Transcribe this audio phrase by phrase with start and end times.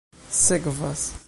[0.31, 1.13] sekvas